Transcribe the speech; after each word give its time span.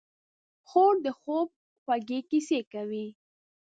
خور 0.69 0.95
د 1.05 1.07
خوب 1.19 1.49
خوږې 1.83 2.19
کیسې 2.29 2.59
کوي. 2.73 3.07